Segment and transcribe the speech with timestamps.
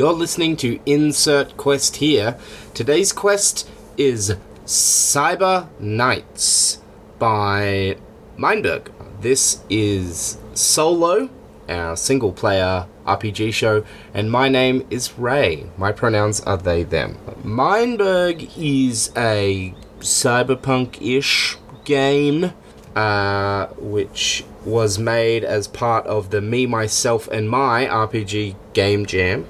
[0.00, 2.38] You're listening to Insert Quest here.
[2.72, 3.68] Today's quest
[3.98, 4.34] is
[4.64, 6.78] Cyber Knights
[7.18, 7.98] by
[8.38, 8.90] Mindberg.
[9.20, 11.28] This is solo,
[11.68, 13.84] our single player RPG show,
[14.14, 15.66] and my name is Ray.
[15.76, 17.18] My pronouns are they, them.
[17.44, 22.54] Mindberg is a cyberpunk ish game
[22.96, 29.46] uh, which was made as part of the Me, Myself, and My RPG Game Jam.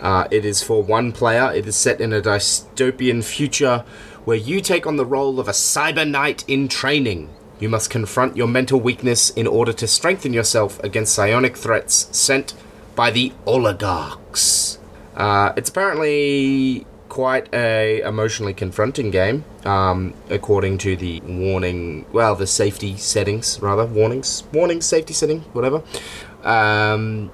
[0.00, 1.52] Uh, it is for one player.
[1.52, 3.84] It is set in a dystopian future
[4.24, 7.30] where you take on the role of a cyber knight in training.
[7.58, 12.54] You must confront your mental weakness in order to strengthen yourself against psionic threats sent
[12.94, 14.78] by the oligarchs.
[15.14, 22.04] Uh, it's apparently quite a emotionally confronting game, um, according to the warning.
[22.12, 25.82] Well, the safety settings, rather warnings, warnings, safety setting, whatever.
[26.42, 27.30] Um,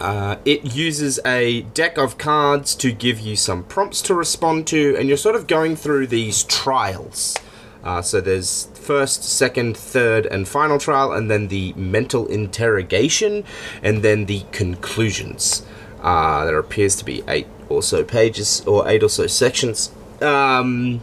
[0.00, 4.96] uh, it uses a deck of cards to give you some prompts to respond to,
[4.98, 7.36] and you're sort of going through these trials.
[7.84, 13.44] Uh, so there's first, second, third, and final trial, and then the mental interrogation,
[13.82, 15.64] and then the conclusions.
[16.02, 19.92] Uh, there appears to be eight or so pages, or eight or so sections.
[20.20, 21.02] Um,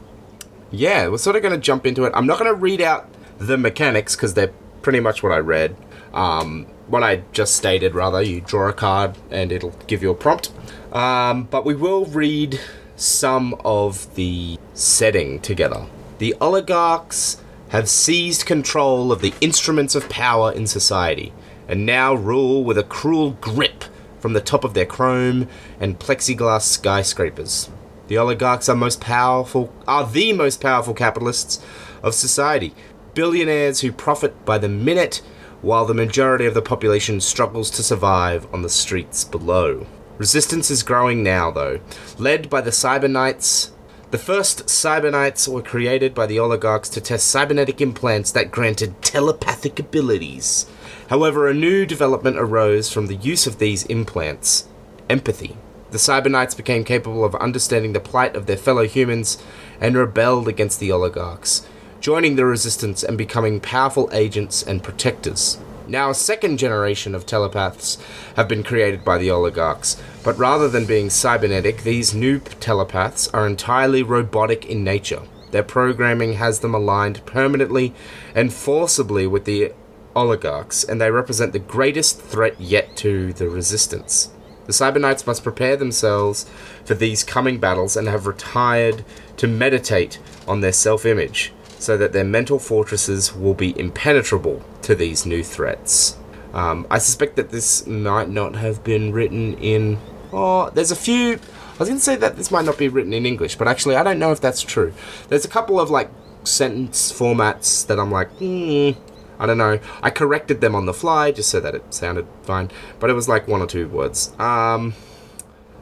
[0.71, 2.13] yeah, we're sort of going to jump into it.
[2.15, 5.75] I'm not going to read out the mechanics because they're pretty much what I read.
[6.13, 10.15] Um, what I just stated, rather, you draw a card and it'll give you a
[10.15, 10.51] prompt.
[10.91, 12.59] Um, but we will read
[12.95, 15.87] some of the setting together.
[16.19, 21.31] The oligarchs have seized control of the instruments of power in society
[21.67, 23.85] and now rule with a cruel grip
[24.19, 25.47] from the top of their chrome
[25.79, 27.69] and plexiglass skyscrapers.
[28.07, 31.63] The oligarchs are most powerful are the most powerful capitalists
[32.03, 32.73] of society,
[33.13, 35.21] billionaires who profit by the minute
[35.61, 39.85] while the majority of the population struggles to survive on the streets below.
[40.17, 41.79] Resistance is growing now, though,
[42.17, 43.71] led by the Cyber Knights.
[44.11, 49.01] The first Cyber Knights were created by the oligarchs to test cybernetic implants that granted
[49.01, 50.65] telepathic abilities.
[51.09, 54.67] However, a new development arose from the use of these implants
[55.09, 55.57] empathy.
[55.91, 59.41] The Cyber Knights became capable of understanding the plight of their fellow humans
[59.79, 61.67] and rebelled against the oligarchs
[62.01, 65.59] joining the resistance and becoming powerful agents and protectors.
[65.87, 67.99] Now, a second generation of telepaths
[68.35, 73.45] have been created by the oligarchs, but rather than being cybernetic, these new telepaths are
[73.45, 75.21] entirely robotic in nature.
[75.51, 77.93] Their programming has them aligned permanently
[78.33, 79.73] and forcibly with the
[80.15, 84.31] oligarchs, and they represent the greatest threat yet to the resistance.
[84.65, 86.49] The Cyber Knights must prepare themselves
[86.83, 89.03] for these coming battles and have retired
[89.37, 91.51] to meditate on their self image
[91.81, 96.15] so that their mental fortresses will be impenetrable to these new threats.
[96.53, 99.97] Um, I suspect that this might not have been written in.
[100.31, 101.33] Oh, there's a few.
[101.33, 103.95] I was going to say that this might not be written in English, but actually,
[103.95, 104.93] I don't know if that's true.
[105.29, 106.11] There's a couple of like
[106.43, 108.91] sentence formats that I'm like, hmm,
[109.39, 109.79] I don't know.
[110.03, 112.69] I corrected them on the fly just so that it sounded fine,
[112.99, 114.33] but it was like one or two words.
[114.37, 114.93] Um,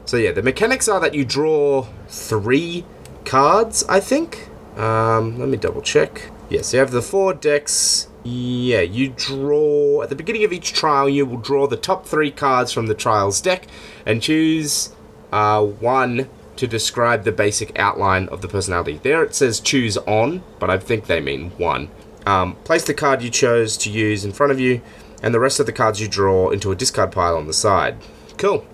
[0.06, 2.86] so yeah, the mechanics are that you draw three
[3.26, 4.48] cards, I think.
[4.80, 6.30] Um, let me double check.
[6.48, 8.08] Yes, you have the four decks.
[8.24, 10.02] Yeah, you draw.
[10.02, 12.94] At the beginning of each trial, you will draw the top three cards from the
[12.94, 13.66] trial's deck
[14.06, 14.94] and choose
[15.32, 18.98] uh, one to describe the basic outline of the personality.
[19.02, 21.90] There it says choose on, but I think they mean one.
[22.24, 24.80] Um, place the card you chose to use in front of you,
[25.22, 27.96] and the rest of the cards you draw into a discard pile on the side.
[28.38, 28.66] Cool.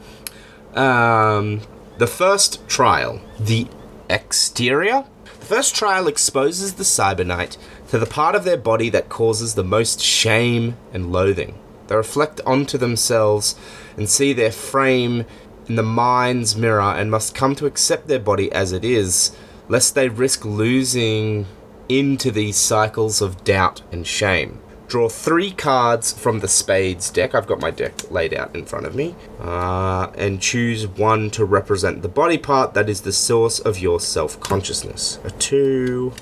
[0.75, 1.63] Um,
[1.99, 3.67] the first trial, the
[4.09, 5.05] exterior.
[5.47, 7.57] The first trial exposes the Cyber Knight
[7.91, 11.57] to the part of their body that causes the most shame and loathing.
[11.87, 13.55] They reflect onto themselves
[13.97, 15.25] and see their frame
[15.69, 19.37] in the mind's mirror and must come to accept their body as it is,
[19.69, 21.47] lest they risk losing
[21.89, 24.61] into these cycles of doubt and shame.
[24.89, 27.35] Draw three cards from the Spades deck.
[27.35, 29.17] I've got my deck laid out in front of me.
[29.41, 33.99] Uh, and choose one to represent the body part that is the source of your
[33.99, 35.19] self consciousness.
[35.25, 36.13] A two,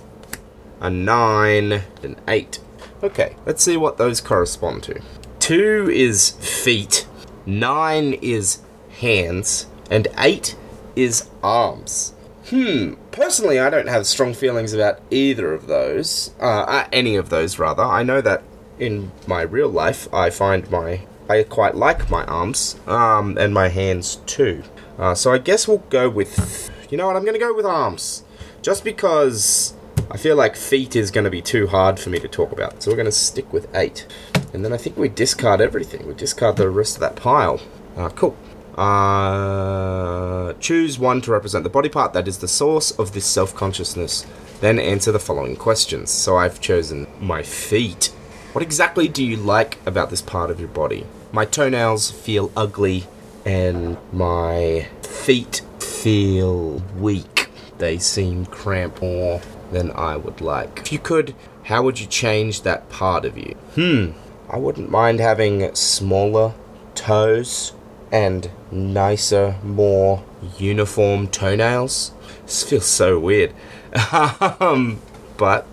[0.81, 2.61] a nine, an eight.
[3.03, 5.03] Okay, let's see what those correspond to.
[5.41, 7.07] Two is feet,
[7.45, 8.63] nine is
[9.01, 10.57] hands, and eight
[10.97, 12.15] is arms.
[12.49, 12.95] Hmm.
[13.11, 16.35] Personally, I don't have strong feelings about either of those.
[16.41, 17.83] Uh, uh, any of those, rather.
[17.83, 18.43] I know that
[18.79, 23.69] in my real life, I find my I quite like my arms um, and my
[23.69, 24.63] hands too.
[24.99, 27.67] Uh, so I guess we'll go with you know what I'm going to go with
[27.67, 28.25] arms,
[28.63, 29.75] just because
[30.11, 32.83] I feel like feet is going to be too hard for me to talk about.
[32.83, 34.07] So we're going to stick with eight,
[34.53, 36.07] and then I think we discard everything.
[36.07, 37.61] We discard the rest of that pile.
[37.97, 38.37] Uh, cool.
[38.77, 43.55] Uh, Choose one to represent the body part that is the source of this self
[43.55, 44.27] consciousness.
[44.61, 46.11] Then answer the following questions.
[46.11, 48.13] So I've chosen my feet.
[48.55, 51.05] What exactly do you like about this part of your body?
[51.33, 53.09] My toenails feel ugly,
[53.45, 57.51] and my feet feel weak.
[57.79, 59.41] They seem cramped more
[59.73, 60.79] than I would like.
[60.79, 61.35] If you could,
[61.65, 63.57] how would you change that part of you?
[63.75, 64.11] Hmm,
[64.49, 66.55] I wouldn't mind having smaller
[66.95, 67.73] toes
[68.13, 70.23] and nicer, more
[70.59, 72.13] uniform toenails.
[72.47, 73.53] This feels so weird.
[74.61, 75.01] um,
[75.37, 75.67] but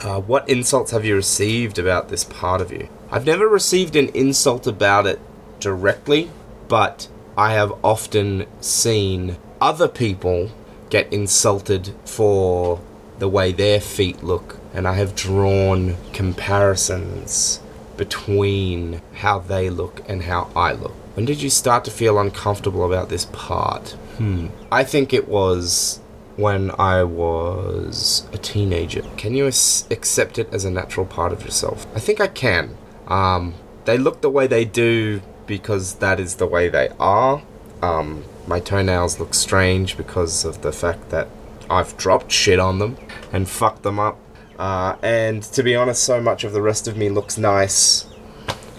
[0.00, 2.88] uh, what insults have you received about this part of you?
[3.10, 5.20] I've never received an insult about it
[5.58, 6.30] directly,
[6.68, 10.50] but I have often seen other people
[10.88, 12.80] get insulted for
[13.18, 17.60] the way their feet look, and I have drawn comparisons
[17.96, 20.94] between how they look and how I look.
[21.14, 23.90] When did you start to feel uncomfortable about this part?
[24.16, 24.48] Hmm.
[24.72, 26.00] I think it was
[26.40, 29.02] when I was a teenager.
[29.16, 31.86] Can you as- accept it as a natural part of yourself?
[31.94, 32.76] I think I can.
[33.08, 33.54] Um,
[33.84, 37.42] they look the way they do because that is the way they are.
[37.82, 41.28] Um, my toenails look strange because of the fact that
[41.68, 42.96] I've dropped shit on them
[43.32, 44.18] and fucked them up.
[44.58, 48.06] Uh, and to be honest, so much of the rest of me looks nice.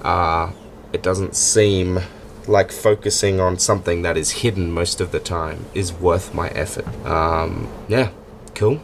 [0.01, 0.51] Uh,
[0.93, 1.99] it doesn't seem
[2.47, 6.87] like focusing on something that is hidden most of the time is worth my effort.
[7.05, 8.11] Um, yeah,
[8.55, 8.81] cool.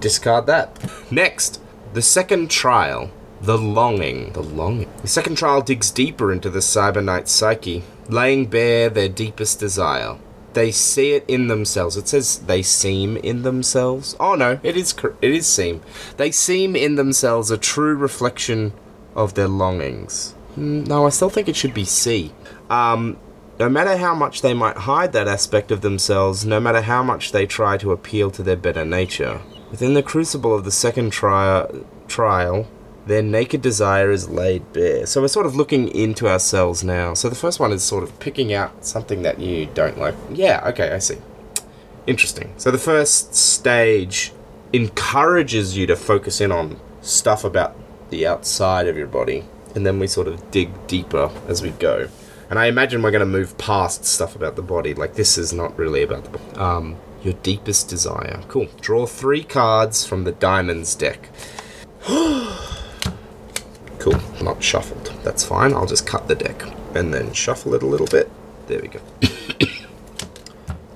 [0.00, 0.78] Discard that.
[1.10, 1.60] Next,
[1.92, 3.10] the second trial.
[3.40, 4.32] The longing.
[4.34, 4.88] The longing.
[5.02, 10.16] The second trial digs deeper into the Cyber Knight's psyche, laying bare their deepest desire.
[10.52, 11.96] They see it in themselves.
[11.96, 14.14] It says they seem in themselves.
[14.20, 15.80] Oh no, it is it is seem.
[16.18, 18.72] They seem in themselves a true reflection
[19.16, 20.34] of their longings.
[20.56, 22.32] Mm, No, I still think it should be see.
[22.72, 23.18] Um,
[23.60, 27.30] no matter how much they might hide that aspect of themselves, no matter how much
[27.30, 31.66] they try to appeal to their better nature, within the crucible of the second tri-
[32.08, 32.66] trial,
[33.04, 35.04] their naked desire is laid bare.
[35.04, 37.12] So we're sort of looking into ourselves now.
[37.12, 40.14] So the first one is sort of picking out something that you don't like.
[40.30, 41.18] Yeah, okay, I see.
[42.06, 42.54] Interesting.
[42.56, 44.32] So the first stage
[44.72, 47.76] encourages you to focus in on stuff about
[48.08, 52.08] the outside of your body, and then we sort of dig deeper as we go.
[52.52, 54.92] And I imagine we're going to move past stuff about the body.
[54.92, 56.56] Like this is not really about the body.
[56.56, 58.42] Um, your deepest desire.
[58.48, 58.68] Cool.
[58.82, 61.30] Draw three cards from the diamonds deck.
[62.04, 64.20] cool.
[64.42, 65.14] Not shuffled.
[65.24, 65.72] That's fine.
[65.72, 66.62] I'll just cut the deck
[66.94, 68.30] and then shuffle it a little bit.
[68.66, 69.00] There we go.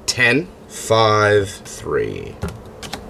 [0.05, 2.37] 10, 5, 3.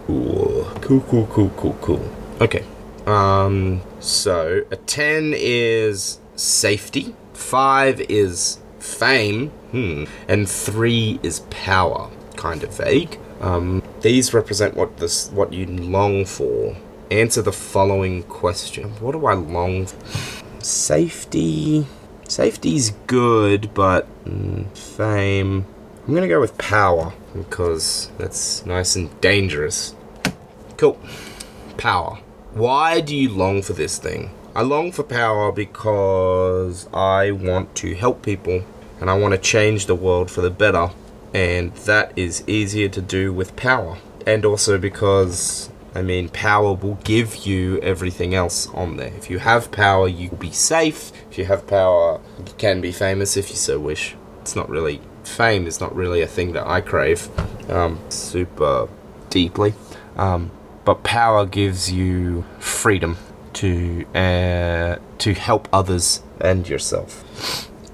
[0.09, 2.13] Ooh, cool, cool, cool, cool, cool.
[2.41, 2.65] Okay.
[3.07, 12.11] Um, so a 10 is safety, 5 is fame, hmm, and 3 is power.
[12.37, 13.19] Kind of vague.
[13.41, 16.77] Um, these represent what this what you long for.
[17.11, 18.91] Answer the following question.
[19.01, 20.65] What do I long for?
[20.65, 21.87] Safety.
[22.29, 25.67] Safety's good, but mm, fame.
[26.07, 29.95] I'm gonna go with power because that's nice and dangerous.
[30.77, 30.99] Cool.
[31.77, 32.19] Power.
[32.53, 34.31] Why do you long for this thing?
[34.57, 38.65] I long for power because I want to help people
[38.99, 40.93] and I want to change the world for the better.
[41.35, 43.99] And that is easier to do with power.
[44.27, 49.13] And also because, I mean, power will give you everything else on there.
[49.19, 51.13] If you have power, you will be safe.
[51.31, 54.17] If you have power, you can be famous if you so wish.
[54.41, 57.29] It's not really, fame is not really a thing that I crave
[57.71, 58.89] um, super
[59.29, 59.75] deeply.
[60.17, 60.51] Um,
[60.87, 63.19] but power gives you freedom
[63.57, 67.23] to uh, to help others and yourself.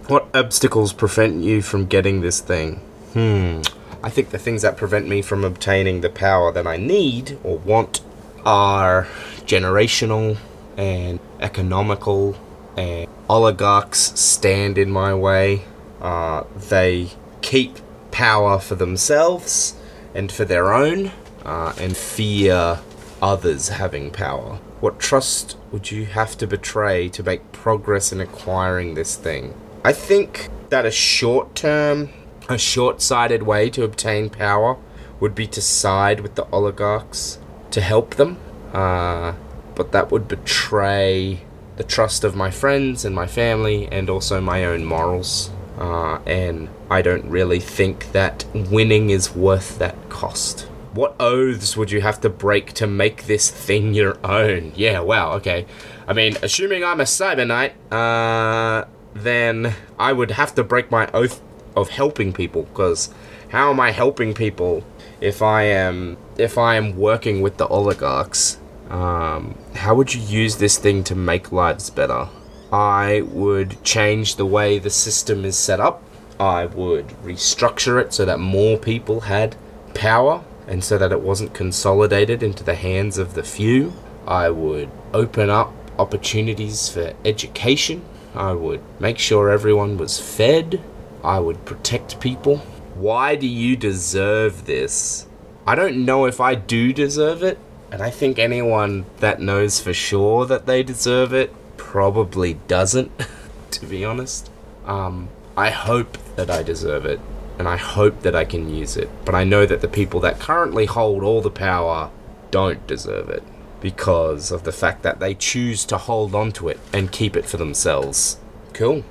[0.09, 2.77] What obstacles prevent you from getting this thing?
[3.13, 3.63] Hmm.
[4.05, 7.59] I think the things that prevent me from obtaining the power that I need or
[7.59, 8.01] want
[8.45, 9.07] are
[9.47, 10.39] generational
[10.77, 12.35] and economical,
[12.77, 15.65] and oligarchs stand in my way.
[16.01, 17.11] Uh, they
[17.43, 17.79] keep
[18.11, 19.77] power for themselves
[20.15, 21.13] and for their own,
[21.45, 22.81] uh, and fear
[23.21, 24.59] others having power.
[24.83, 29.55] What trust would you have to betray to make progress in acquiring this thing?
[29.85, 32.09] I think that a short term,
[32.49, 34.77] a short sighted way to obtain power
[35.21, 37.39] would be to side with the oligarchs
[37.71, 38.39] to help them,
[38.73, 39.35] uh,
[39.77, 41.45] but that would betray
[41.77, 45.53] the trust of my friends and my family and also my own morals.
[45.79, 50.67] Uh, and I don't really think that winning is worth that cost.
[50.93, 54.73] What oaths would you have to break to make this thing your own?
[54.77, 55.65] Yeah, wow, okay.
[56.07, 58.85] I mean, assuming I'm a cyber knight, uh,
[59.15, 61.41] then I would have to break my oath
[61.75, 63.09] of helping people because
[63.49, 64.85] how am I helping people
[65.21, 68.59] if I am if I am working with the oligarchs?
[68.91, 72.29] Um, how would you use this thing to make lives better?
[72.71, 76.03] I would change the way the system is set up.
[76.39, 79.57] I would restructure it so that more people had
[79.95, 83.93] power and so that it wasn't consolidated into the hands of the few.
[84.27, 88.03] I would open up opportunities for education.
[88.35, 90.81] I would make sure everyone was fed.
[91.23, 92.59] I would protect people.
[92.95, 95.27] Why do you deserve this?
[95.67, 97.59] I don't know if I do deserve it,
[97.91, 103.13] and I think anyone that knows for sure that they deserve it probably doesn't,
[103.71, 104.51] to be honest.
[104.85, 107.21] Um, I hope that I deserve it,
[107.63, 110.41] and I hope that I can use it, but I know that the people that
[110.41, 112.11] currently hold all the power
[112.51, 113.45] don't deserve it
[113.81, 117.47] because of the fact that they choose to hold on to it and keep it
[117.47, 118.41] for themselves.
[118.73, 119.05] Cool.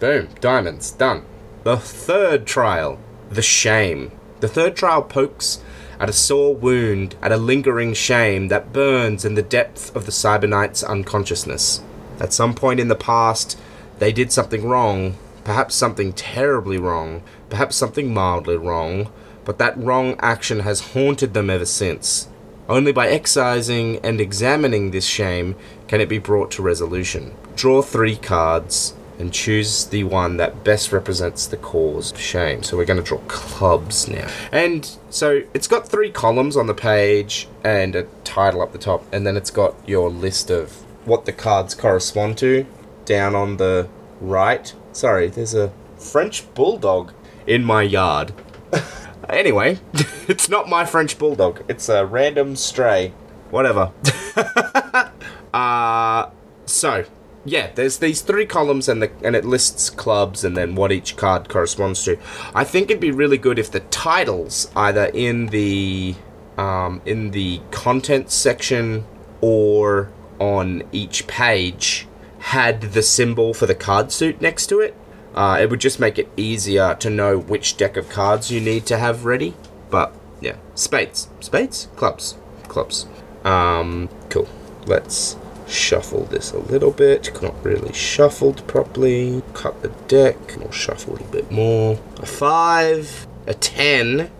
[0.00, 0.30] Boom.
[0.40, 0.90] Diamonds.
[0.90, 1.26] Done.
[1.62, 2.98] The third trial.
[3.30, 4.10] The shame.
[4.40, 5.62] The third trial pokes
[6.00, 10.10] at a sore wound, at a lingering shame that burns in the depth of the
[10.10, 11.84] Cyberknight's unconsciousness.
[12.18, 13.56] At some point in the past,
[14.00, 19.12] they did something wrong, perhaps something terribly wrong, perhaps something mildly wrong,
[19.44, 22.28] but that wrong action has haunted them ever since.
[22.68, 25.54] Only by excising and examining this shame
[25.86, 27.34] can it be brought to resolution.
[27.56, 32.62] Draw three cards and choose the one that best represents the cause of shame.
[32.62, 34.28] So we're going to draw clubs now.
[34.50, 39.04] And so it's got three columns on the page and a title up the top,
[39.12, 40.72] and then it's got your list of
[41.06, 42.66] what the cards correspond to
[43.04, 43.88] down on the
[44.20, 44.74] right.
[44.94, 47.12] Sorry, there's a French bulldog
[47.48, 48.32] in my yard.
[49.28, 49.80] anyway,
[50.28, 51.64] it's not my French bulldog.
[51.68, 53.12] It's a random stray.
[53.50, 53.92] Whatever.
[55.52, 56.30] uh
[56.64, 57.04] so
[57.44, 61.16] yeah, there's these three columns and the and it lists clubs and then what each
[61.16, 62.16] card corresponds to.
[62.54, 66.14] I think it'd be really good if the titles either in the
[66.56, 69.04] um, in the content section
[69.40, 72.06] or on each page
[72.44, 74.94] had the symbol for the card suit next to it.
[75.34, 78.84] Uh, it would just make it easier to know which deck of cards you need
[78.84, 79.54] to have ready.
[79.90, 82.36] But yeah, spades, spades, clubs,
[82.68, 83.06] clubs.
[83.44, 84.46] Um, cool.
[84.86, 85.36] Let's
[85.66, 87.30] shuffle this a little bit.
[87.42, 89.42] Not really shuffled properly.
[89.54, 90.36] Cut the deck.
[90.58, 91.98] We'll shuffle a little bit more.
[92.18, 94.30] A five, a ten,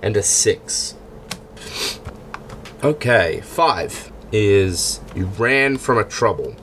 [0.00, 0.94] and a six.
[2.84, 6.54] Okay, five is you ran from a trouble.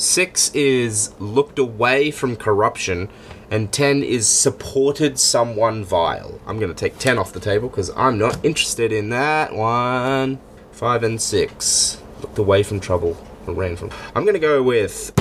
[0.00, 3.10] Six is looked away from corruption.
[3.50, 6.40] And 10 is supported someone vile.
[6.46, 10.38] I'm going to take 10 off the table because I'm not interested in that one.
[10.72, 13.14] 5 and 6 looked away from trouble
[13.46, 13.90] or ran from.
[14.14, 15.12] I'm going to go with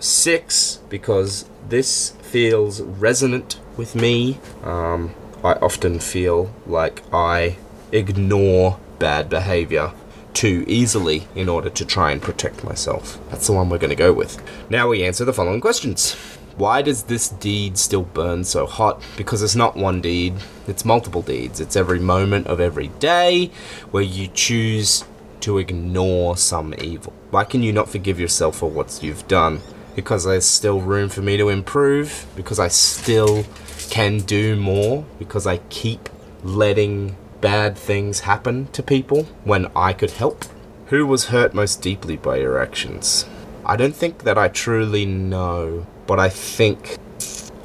[0.00, 4.40] six because this feels resonant with me.
[4.64, 5.14] Um,
[5.44, 7.56] I often feel like I
[7.92, 9.92] ignore bad behavior
[10.34, 13.18] too easily in order to try and protect myself.
[13.30, 14.42] That's the one we're going to go with.
[14.68, 16.14] Now we answer the following questions.
[16.56, 19.02] Why does this deed still burn so hot?
[19.16, 20.34] Because it's not one deed,
[20.68, 21.60] it's multiple deeds.
[21.60, 23.50] It's every moment of every day
[23.90, 25.04] where you choose
[25.40, 27.12] to ignore some evil.
[27.30, 29.60] Why can you not forgive yourself for what you've done?
[29.96, 32.26] Because there's still room for me to improve?
[32.36, 33.44] Because I still
[33.90, 35.04] can do more?
[35.18, 36.08] Because I keep
[36.44, 40.46] letting bad things happen to people when I could help?
[40.86, 43.26] Who was hurt most deeply by your actions?
[43.64, 46.96] I don't think that I truly know, but I think.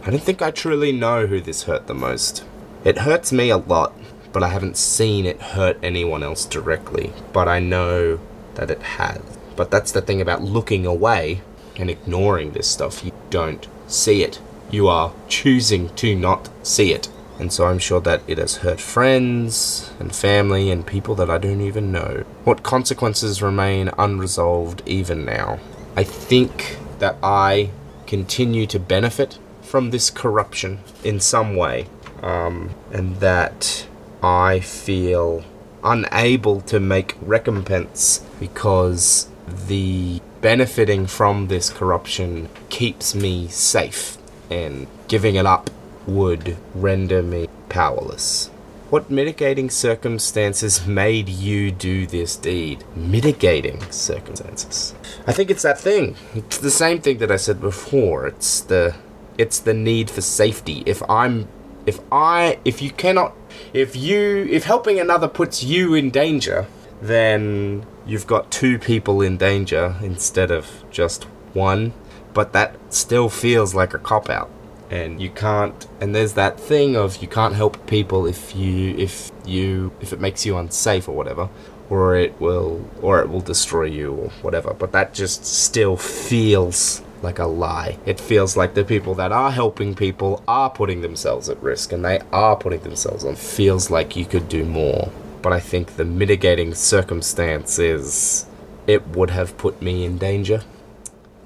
[0.04, 2.44] I don't think I truly know who this hurt the most.
[2.84, 3.94] It hurts me a lot
[4.32, 7.14] but I haven't seen it hurt anyone else directly.
[7.34, 8.20] But I know
[8.56, 9.22] that it has.
[9.56, 11.42] But that's the thing about looking away
[11.76, 13.04] and ignoring this stuff.
[13.04, 14.40] You don't see it.
[14.72, 17.10] You are choosing to not see it.
[17.40, 21.38] And so I'm sure that it has hurt friends and family and people that I
[21.38, 22.26] don't even know.
[22.44, 25.60] What consequences remain unresolved even now?
[25.96, 27.72] I think that I
[28.08, 31.88] continue to benefit from this corruption in some way.
[32.22, 33.88] Um, and that
[34.22, 35.46] I feel
[35.84, 39.30] unable to make recompense because
[39.68, 44.18] the benefiting from this corruption keeps me safe,
[44.50, 45.70] and giving it up
[46.10, 48.50] would render me powerless.
[48.90, 52.84] What mitigating circumstances made you do this deed?
[52.96, 54.96] Mitigating circumstances.
[55.28, 56.16] I think it's that thing.
[56.34, 58.26] It's the same thing that I said before.
[58.26, 58.96] It's the
[59.38, 60.82] it's the need for safety.
[60.88, 61.48] If I'm
[61.86, 63.36] if I if you cannot
[63.74, 66.66] if you if helping another puts you in danger,
[67.00, 71.94] then you've got two people in danger instead of just one.
[72.34, 74.50] But that still feels like a cop out.
[74.90, 79.32] And you can't and there's that thing of you can't help people if you if
[79.46, 81.50] you if it makes you unsafe or whatever
[81.90, 84.74] or it will or it will destroy you or whatever.
[84.74, 87.98] But that just still feels like a lie.
[88.06, 92.06] It feels like the people that are helping people are putting themselves at risk and
[92.06, 93.36] they are putting themselves on.
[93.36, 95.12] Feels like you could do more.
[95.42, 98.46] But i think the mitigating circumstance is
[98.88, 100.64] it would have put me in danger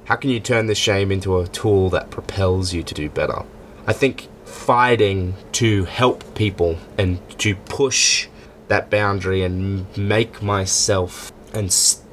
[0.06, 3.44] how can you turn this shame into a tool that propels you to do better?
[3.88, 8.28] I think fighting to help people and to push
[8.68, 11.72] that boundary and make myself and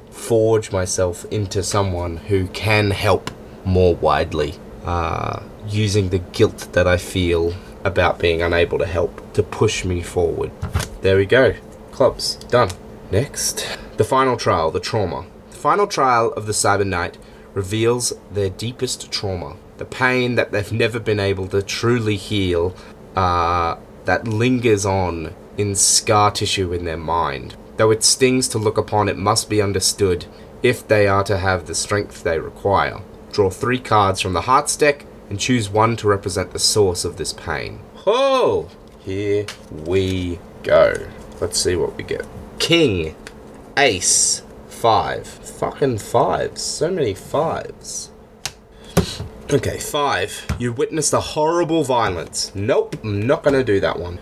[0.09, 3.31] forge myself into someone who can help
[3.65, 4.55] more widely,
[4.85, 10.01] uh, using the guilt that I feel about being unable to help to push me
[10.01, 10.51] forward.
[11.01, 11.55] There we go.
[11.91, 12.35] Clubs.
[12.35, 12.69] Done.
[13.11, 13.77] Next.
[13.97, 15.25] The final trial, the trauma.
[15.49, 17.17] The final trial of the Cyber Knight
[17.53, 22.75] reveals their deepest trauma, the pain that they've never been able to truly heal,
[23.15, 27.55] uh, that lingers on in scar tissue in their mind.
[27.77, 30.25] Though it stings to look upon, it must be understood
[30.63, 33.01] if they are to have the strength they require.
[33.31, 37.17] Draw three cards from the Hearts deck and choose one to represent the source of
[37.17, 37.79] this pain.
[38.05, 38.69] Oh!
[38.99, 40.93] Here we go.
[41.39, 42.25] Let's see what we get.
[42.59, 43.15] King,
[43.77, 44.43] Ace,
[44.81, 45.27] Five.
[45.27, 46.63] Fucking fives.
[46.63, 48.09] So many fives.
[49.51, 50.47] Okay, five.
[50.57, 52.51] You witnessed a horrible violence.
[52.55, 54.17] Nope, I'm not gonna do that one.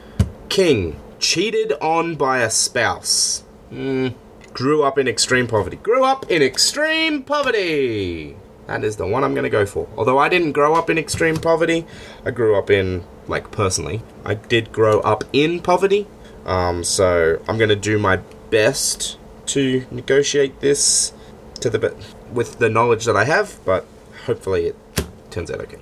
[0.49, 0.99] King.
[1.17, 3.45] Cheated on by a spouse.
[3.71, 4.15] Mm,
[4.51, 5.77] grew up in extreme poverty.
[5.77, 8.35] Grew up in extreme poverty!
[8.67, 9.87] That is the one I'm gonna go for.
[9.95, 11.85] Although I didn't grow up in extreme poverty,
[12.25, 16.05] I grew up in, like, personally, I did grow up in poverty.
[16.45, 18.17] Um, so I'm gonna do my
[18.49, 19.18] best
[19.49, 21.13] to negotiate this
[21.61, 21.95] to the bit
[22.31, 23.85] with the knowledge that I have, but
[24.25, 24.75] hopefully it
[25.31, 25.79] turns out okay.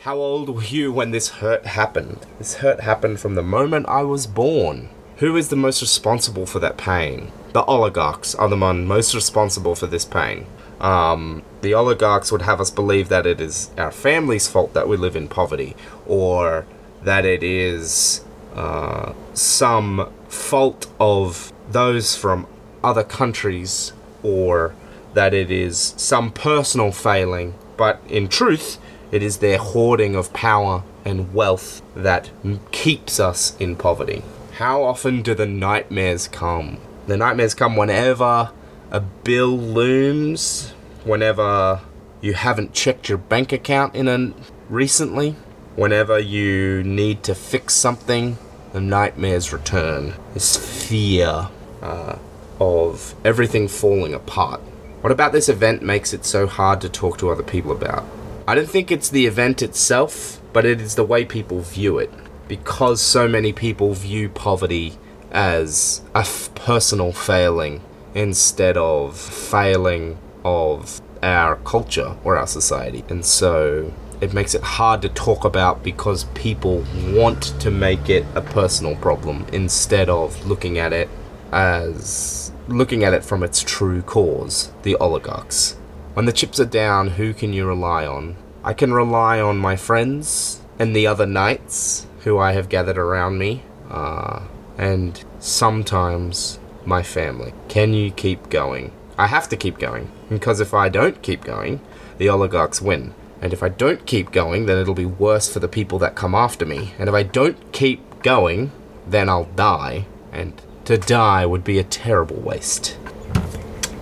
[0.00, 2.26] How old were you when this hurt happened?
[2.38, 4.88] This hurt happened from the moment I was born.
[5.16, 7.32] Who is the most responsible for that pain?
[7.52, 10.46] The oligarchs are the one most responsible for this pain.
[10.80, 14.96] Um, the oligarchs would have us believe that it is our family's fault that we
[14.96, 16.64] live in poverty, or
[17.02, 22.46] that it is uh, some fault of those from
[22.82, 24.74] other countries or
[25.14, 28.78] that it is some personal failing, but in truth,
[29.10, 32.30] it is their hoarding of power and wealth that
[32.70, 34.22] keeps us in poverty.
[34.58, 36.78] How often do the nightmares come?
[37.06, 38.52] The nightmares come whenever
[38.90, 40.70] a bill looms,
[41.04, 41.80] whenever
[42.20, 44.32] you haven't checked your bank account in a
[44.68, 45.36] recently,
[45.76, 48.36] whenever you need to fix something,
[48.72, 50.14] the nightmares return.
[50.34, 51.48] This fear
[51.82, 52.16] uh,
[52.60, 54.60] of everything falling apart.
[55.00, 58.04] What about this event makes it so hard to talk to other people about?
[58.46, 62.12] I don't think it's the event itself, but it is the way people view it.
[62.48, 64.98] Because so many people view poverty
[65.30, 67.80] as a f- personal failing
[68.14, 73.04] instead of failing of our culture or our society.
[73.08, 78.26] And so it makes it hard to talk about because people want to make it
[78.34, 81.08] a personal problem instead of looking at it
[81.52, 85.76] as looking at it from its true cause, the oligarchs.
[86.14, 88.36] When the chips are down, who can you rely on?
[88.62, 93.38] I can rely on my friends and the other knights who I have gathered around
[93.38, 94.42] me, uh,
[94.76, 97.52] and sometimes my family.
[97.68, 98.92] Can you keep going?
[99.16, 101.80] I have to keep going, because if I don't keep going,
[102.18, 103.14] the oligarchs win.
[103.42, 106.34] And if I don't keep going, then it'll be worse for the people that come
[106.34, 106.92] after me.
[106.98, 108.70] And if I don't keep going,
[109.06, 110.06] then I'll die.
[110.32, 112.98] And to die would be a terrible waste.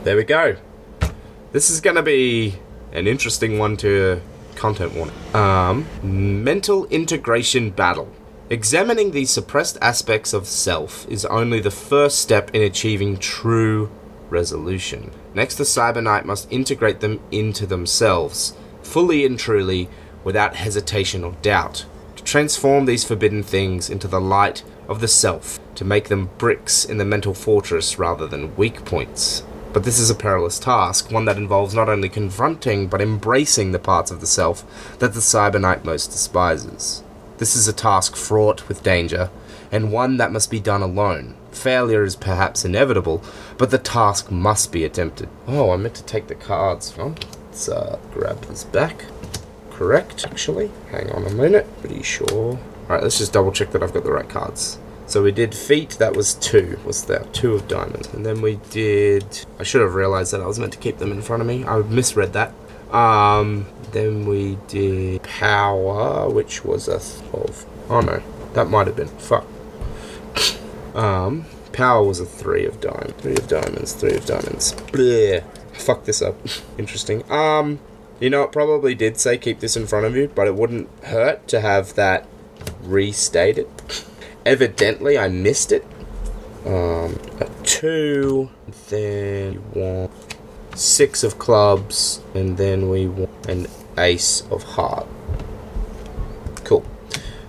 [0.04, 0.56] There we go.
[1.52, 2.56] This is going to be
[2.92, 4.20] an interesting one to
[4.54, 5.14] content warning.
[5.34, 5.86] Um,
[6.44, 8.12] mental integration battle.
[8.50, 13.90] Examining the suppressed aspects of self is only the first step in achieving true
[14.30, 15.10] resolution.
[15.34, 19.88] Next, the Cyber Knight must integrate them into themselves, fully and truly,
[20.24, 21.84] without hesitation or doubt,
[22.16, 26.84] to transform these forbidden things into the light of the self to make them bricks
[26.84, 29.44] in the mental fortress rather than weak points.
[29.72, 33.78] But this is a perilous task, one that involves not only confronting but embracing the
[33.78, 34.64] parts of the self
[34.98, 37.04] that the Cyber Knight most despises.
[37.36, 39.30] This is a task fraught with danger,
[39.70, 41.36] and one that must be done alone.
[41.52, 43.22] Failure is perhaps inevitable,
[43.56, 45.28] but the task must be attempted.
[45.46, 47.14] Oh, I meant to take the cards from.
[47.46, 49.04] Let's uh, grab this back.
[49.70, 50.72] Correct, actually.
[50.90, 51.68] Hang on a minute.
[51.80, 52.58] Pretty sure.
[52.82, 54.80] Alright, let's just double check that I've got the right cards.
[55.08, 57.32] So we did feet, that was two, was that?
[57.32, 58.12] Two of diamonds.
[58.12, 59.46] And then we did...
[59.58, 61.64] I should have realised that I was meant to keep them in front of me.
[61.64, 62.52] I misread that.
[62.94, 67.66] Um, then we did power, which was a twelve.
[67.88, 68.22] Oh no,
[68.54, 69.46] that might have been fuck.
[70.94, 73.14] Um, power was a three of diamonds.
[73.22, 73.92] Three of diamonds.
[73.92, 74.72] Three of diamonds.
[74.72, 75.44] Bleh.
[75.72, 76.36] Fuck this up.
[76.78, 77.30] Interesting.
[77.30, 77.78] Um,
[78.20, 80.88] you know, it probably did say keep this in front of you, but it wouldn't
[81.04, 82.26] hurt to have that
[82.82, 83.68] restated.
[84.48, 85.84] Evidently, I missed it.
[86.64, 87.18] Um,
[87.64, 88.48] two,
[88.88, 90.10] then you want
[90.74, 93.66] six of clubs, and then we want an
[93.98, 95.06] ace of heart.
[96.64, 96.82] Cool.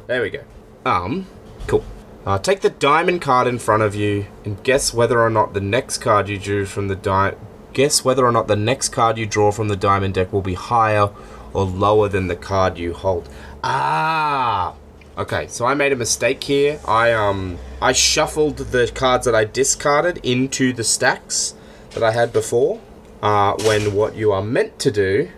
[0.08, 0.44] There we go.
[0.86, 1.28] Um,
[1.68, 1.86] cool.
[2.26, 5.62] Uh, take the diamond card in front of you and guess whether or not the
[5.62, 7.36] next card you drew from the di-
[7.72, 10.56] guess whether or not the next card you draw from the diamond deck will be
[10.56, 11.10] higher
[11.54, 13.30] or lower than the card you hold.
[13.64, 14.76] Ah.
[15.20, 16.80] Okay, so I made a mistake here.
[16.88, 21.56] I um I shuffled the cards that I discarded into the stacks
[21.90, 22.80] that I had before.
[23.22, 25.30] Uh, when what you are meant to do,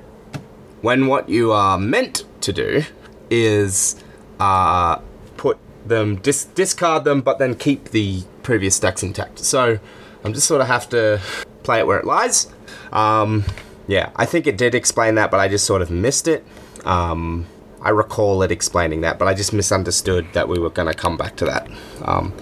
[0.81, 2.83] when what you are meant to do,
[3.31, 3.95] is
[4.39, 4.99] uh,
[5.35, 9.39] put them dis- discard them, but then keep the previous stacks intact.
[9.39, 9.79] So
[10.23, 11.19] I'm just sort of have to
[11.63, 12.53] play it where it lies.
[12.93, 13.45] Um,
[13.87, 16.45] yeah, I think it did explain that, but I just sort of missed it.
[16.85, 17.47] Um,
[17.81, 21.17] I recall it explaining that, but I just misunderstood that we were going to come
[21.17, 21.67] back to that.
[22.03, 22.33] Um,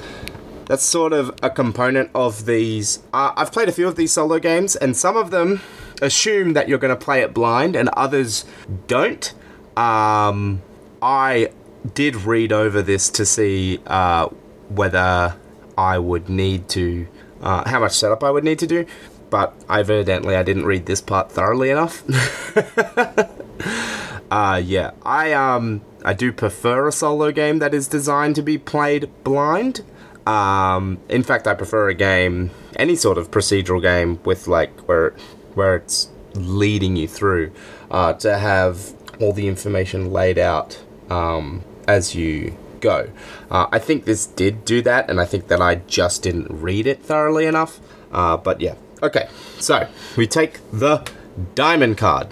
[0.65, 2.99] that's sort of a component of these.
[3.13, 5.61] Uh, I've played a few of these solo games, and some of them
[6.01, 8.45] assume that you're going to play it blind, and others
[8.87, 9.33] don't.
[9.77, 10.61] Um,
[11.01, 11.51] I
[11.93, 14.27] did read over this to see uh,
[14.67, 15.35] whether
[15.77, 17.07] I would need to,
[17.41, 18.85] uh, how much setup I would need to do,
[19.29, 22.03] but evidently I didn't read this part thoroughly enough.
[24.31, 28.57] uh, yeah, I um, I do prefer a solo game that is designed to be
[28.57, 29.81] played blind.
[30.27, 35.11] Um, in fact, I prefer a game, any sort of procedural game with like where
[35.55, 37.51] where it's leading you through,
[37.89, 43.09] uh, to have all the information laid out um, as you go.
[43.49, 46.85] Uh, I think this did do that, and I think that I just didn't read
[46.85, 47.79] it thoroughly enough.
[48.11, 49.27] Uh, but yeah, okay.
[49.59, 51.09] So we take the
[51.55, 52.27] diamond card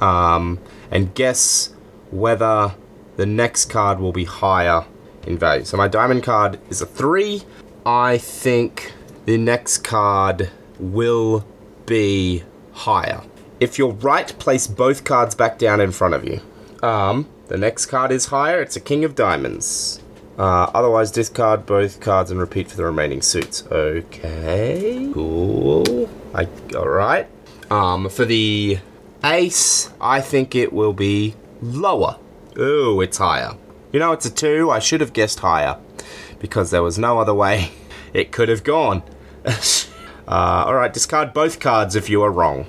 [0.00, 0.58] um,
[0.90, 1.74] and guess
[2.10, 2.74] whether
[3.16, 4.84] the next card will be higher
[5.26, 5.64] in value.
[5.64, 7.42] So my diamond card is a three.
[7.84, 8.92] I think
[9.26, 11.44] the next card will
[11.86, 13.22] be higher.
[13.60, 16.40] If you're right, place both cards back down in front of you.
[16.82, 18.62] Um, the next card is higher.
[18.62, 20.00] It's a King of Diamonds.
[20.38, 23.66] Uh, otherwise, discard both cards and repeat for the remaining suits.
[23.72, 26.08] Okay, cool.
[26.32, 27.26] I all right.
[27.70, 28.78] Um, for the
[29.24, 32.18] ace, I think it will be lower.
[32.58, 33.52] Ooh, it's higher.
[33.92, 34.70] You know, it's a two.
[34.70, 35.78] I should have guessed higher
[36.38, 37.70] because there was no other way
[38.12, 39.02] it could have gone.
[39.44, 39.54] uh,
[40.28, 42.66] all right, discard both cards if you are wrong.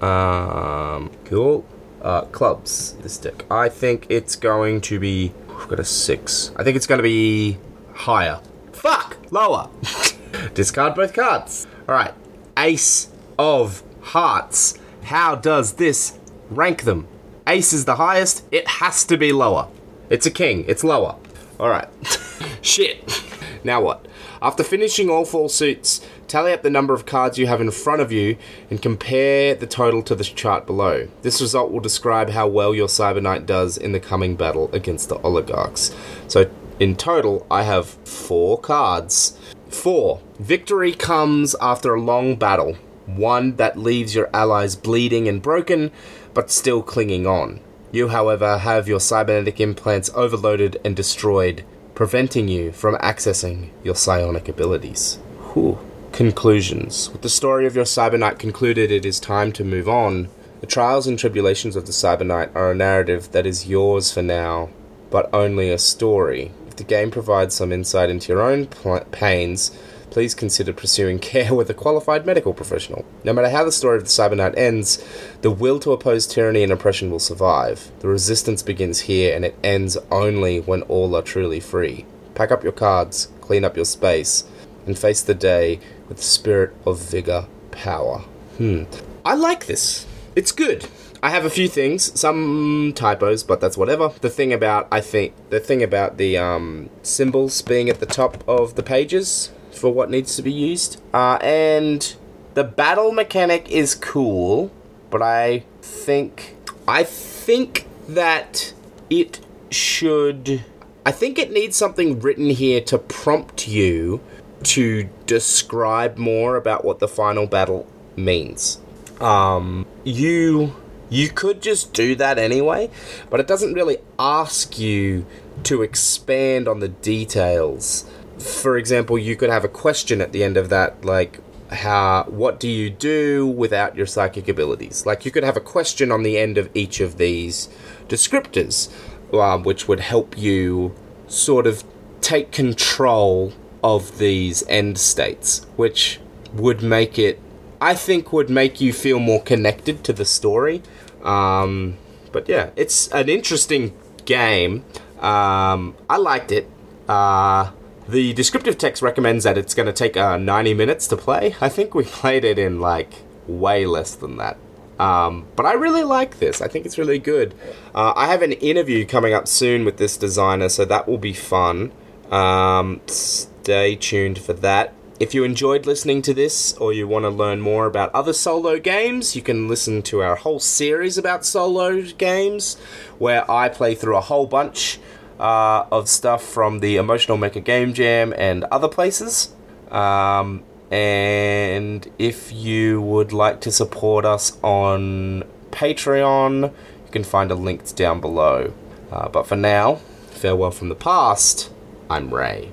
[0.00, 1.64] Um, cool.
[2.02, 2.94] Uh, clubs.
[3.00, 3.44] This deck.
[3.50, 5.32] I think it's going to be.
[5.48, 6.52] I've got a six.
[6.56, 7.58] I think it's going to be
[7.94, 8.40] higher.
[8.72, 9.16] Fuck!
[9.30, 9.70] Lower.
[10.54, 11.66] Discard both cards.
[11.88, 12.12] All right.
[12.58, 14.78] Ace of Hearts.
[15.04, 17.06] How does this rank them?
[17.46, 18.44] Ace is the highest.
[18.50, 19.68] It has to be lower.
[20.08, 20.64] It's a king.
[20.66, 21.16] It's lower.
[21.60, 21.88] All right.
[22.62, 23.22] Shit.
[23.62, 24.06] Now what?
[24.40, 28.00] After finishing all four suits, tally up the number of cards you have in front
[28.00, 28.36] of you
[28.70, 31.08] and compare the total to the chart below.
[31.20, 35.10] This result will describe how well your Cyber Knight does in the coming battle against
[35.10, 35.94] the oligarchs.
[36.28, 39.38] So, in total, I have four cards.
[39.68, 40.20] Four.
[40.38, 45.90] Victory comes after a long battle, one that leaves your allies bleeding and broken,
[46.32, 47.60] but still clinging on.
[47.92, 51.64] You, however, have your cybernetic implants overloaded and destroyed
[51.94, 55.16] preventing you from accessing your psionic abilities.
[55.52, 55.78] Whew.
[56.12, 57.10] Conclusions.
[57.10, 60.28] With the story of your Cyber Knight concluded, it is time to move on.
[60.60, 64.22] The trials and tribulations of the Cyber Knight are a narrative that is yours for
[64.22, 64.70] now,
[65.10, 66.52] but only a story.
[66.66, 69.76] If the game provides some insight into your own pl- pains,
[70.14, 73.04] please consider pursuing care with a qualified medical professional.
[73.24, 75.04] No matter how the story of the Cyber Knight ends,
[75.42, 77.90] the will to oppose tyranny and oppression will survive.
[77.98, 82.06] The resistance begins here, and it ends only when all are truly free.
[82.36, 84.44] Pack up your cards, clean up your space,
[84.86, 88.20] and face the day with the spirit of vigor, power.
[88.58, 88.84] Hmm.
[89.24, 90.06] I like this.
[90.36, 90.86] It's good.
[91.24, 94.12] I have a few things, some typos, but that's whatever.
[94.20, 98.44] The thing about I think the thing about the um, symbols being at the top
[98.46, 101.00] of the pages for what needs to be used.
[101.12, 102.14] Uh, and
[102.54, 104.70] the battle mechanic is cool,
[105.10, 106.56] but I think
[106.86, 108.72] I think that
[109.10, 110.64] it should
[111.06, 114.20] I think it needs something written here to prompt you
[114.62, 118.80] to describe more about what the final battle means.
[119.20, 120.74] Um, you
[121.10, 122.90] You could just do that anyway,
[123.30, 125.26] but it doesn't really ask you
[125.64, 128.04] to expand on the details.
[128.38, 132.60] For example, you could have a question at the end of that, like, how what
[132.60, 135.06] do you do without your psychic abilities?
[135.06, 137.68] Like you could have a question on the end of each of these
[138.08, 138.92] descriptors
[139.32, 140.94] um, which would help you
[141.26, 141.84] sort of
[142.20, 146.20] take control of these end states which
[146.52, 147.38] would make it
[147.80, 150.82] i think would make you feel more connected to the story.
[151.22, 151.96] Um,
[152.32, 153.94] but yeah it's an interesting
[154.24, 154.84] game.
[155.20, 156.68] Um, i liked it.
[157.08, 157.70] Uh,
[158.08, 161.56] the descriptive text recommends that it's going to take uh, 90 minutes to play.
[161.60, 163.12] I think we played it in like
[163.46, 164.56] way less than that.
[164.98, 166.60] Um, but I really like this.
[166.60, 167.54] I think it's really good.
[167.94, 171.32] Uh, I have an interview coming up soon with this designer, so that will be
[171.32, 171.92] fun.
[172.30, 174.94] Um, stay tuned for that.
[175.20, 178.78] If you enjoyed listening to this or you want to learn more about other solo
[178.78, 182.76] games, you can listen to our whole series about solo games
[183.18, 184.98] where I play through a whole bunch
[185.44, 189.54] uh, of stuff from the Emotional Maker Game Jam and other places.
[189.90, 197.54] Um, and if you would like to support us on Patreon, you can find a
[197.54, 198.72] link down below.
[199.12, 199.96] Uh, but for now,
[200.30, 201.70] farewell from the past.
[202.08, 202.72] I'm Ray.